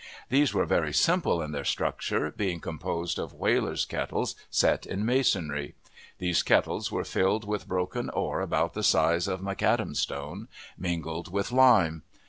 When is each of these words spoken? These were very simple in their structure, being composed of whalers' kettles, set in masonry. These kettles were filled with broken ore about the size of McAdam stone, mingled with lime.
These 0.29 0.51
were 0.51 0.65
very 0.65 0.93
simple 0.93 1.43
in 1.43 1.51
their 1.51 1.63
structure, 1.63 2.31
being 2.35 2.59
composed 2.59 3.19
of 3.19 3.33
whalers' 3.35 3.85
kettles, 3.85 4.33
set 4.49 4.87
in 4.87 5.05
masonry. 5.05 5.75
These 6.17 6.41
kettles 6.41 6.91
were 6.91 7.03
filled 7.05 7.45
with 7.45 7.67
broken 7.67 8.09
ore 8.09 8.41
about 8.41 8.73
the 8.73 8.81
size 8.81 9.27
of 9.27 9.41
McAdam 9.41 9.95
stone, 9.95 10.47
mingled 10.75 11.31
with 11.31 11.51
lime. 11.51 12.01